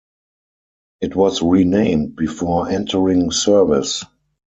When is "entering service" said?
2.69-4.03